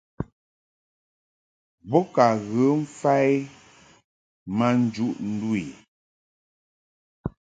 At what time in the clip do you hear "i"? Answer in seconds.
3.31-3.33, 5.63-5.65